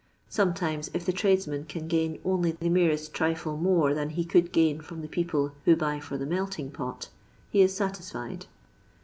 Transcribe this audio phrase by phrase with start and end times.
[0.29, 4.51] Some times if the tradesman can gain only the merest trifle more than he could
[4.51, 7.09] gain from the people who buy for the melting pot,
[7.51, 8.47] he is satisfied.